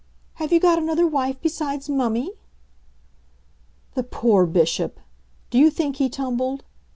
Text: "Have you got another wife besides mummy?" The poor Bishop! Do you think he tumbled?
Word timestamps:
"Have 0.41 0.51
you 0.51 0.59
got 0.59 0.79
another 0.79 1.05
wife 1.05 1.35
besides 1.43 1.87
mummy?" 1.87 2.31
The 3.93 4.01
poor 4.01 4.47
Bishop! 4.47 4.99
Do 5.51 5.59
you 5.59 5.69
think 5.69 5.97
he 5.97 6.09
tumbled? 6.09 6.63